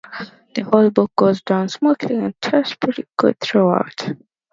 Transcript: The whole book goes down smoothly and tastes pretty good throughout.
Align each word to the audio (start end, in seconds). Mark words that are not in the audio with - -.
The 0.55 0.63
whole 0.63 0.89
book 0.89 1.11
goes 1.15 1.43
down 1.43 1.69
smoothly 1.69 2.15
and 2.15 2.33
tastes 2.41 2.73
pretty 2.73 3.05
good 3.17 3.39
throughout. 3.39 4.09